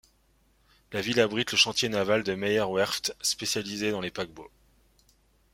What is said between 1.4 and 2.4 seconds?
le chantier naval de